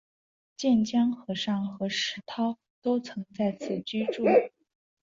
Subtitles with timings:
[0.57, 4.25] 渐江和尚和石涛都曾在此居住。